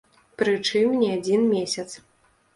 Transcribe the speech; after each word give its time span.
Прычым 0.41 0.95
не 1.03 1.11
адзін 1.19 1.47
месяц. 1.53 1.89